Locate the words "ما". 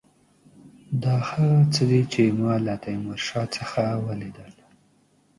2.39-2.53